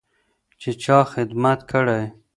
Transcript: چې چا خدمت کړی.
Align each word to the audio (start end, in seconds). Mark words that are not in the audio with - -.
چې 0.61 0.69
چا 0.83 0.97
خدمت 1.13 1.59
کړی. 1.71 2.03